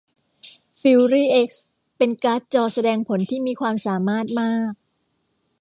[0.81, 1.65] ฟิวรี่เอ็กซ์
[1.97, 4.71] เป็นการ์ดจอแสดงผลที่มีความสามารถมาก